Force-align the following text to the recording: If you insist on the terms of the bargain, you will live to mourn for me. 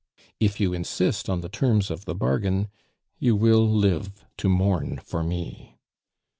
If 0.39 0.59
you 0.59 0.73
insist 0.73 1.29
on 1.29 1.41
the 1.41 1.47
terms 1.47 1.91
of 1.91 2.05
the 2.05 2.15
bargain, 2.15 2.69
you 3.19 3.35
will 3.35 3.69
live 3.69 4.25
to 4.37 4.49
mourn 4.49 4.97
for 4.97 5.21
me. 5.21 5.77